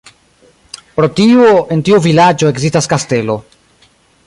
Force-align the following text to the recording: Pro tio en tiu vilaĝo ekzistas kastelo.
Pro 0.99 1.09
tio 1.19 1.45
en 1.77 1.85
tiu 1.89 2.01
vilaĝo 2.07 2.51
ekzistas 2.55 2.91
kastelo. 2.95 3.39